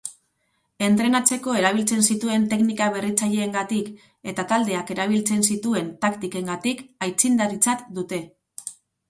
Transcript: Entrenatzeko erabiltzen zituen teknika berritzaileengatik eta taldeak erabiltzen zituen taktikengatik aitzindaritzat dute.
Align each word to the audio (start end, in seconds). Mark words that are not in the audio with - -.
Entrenatzeko 0.85 1.51
erabiltzen 1.59 2.01
zituen 2.15 2.47
teknika 2.53 2.87
berritzaileengatik 2.95 3.91
eta 4.33 4.47
taldeak 4.53 4.91
erabiltzen 4.97 5.45
zituen 5.51 5.93
taktikengatik 6.07 6.83
aitzindaritzat 7.11 7.87
dute. 8.01 8.23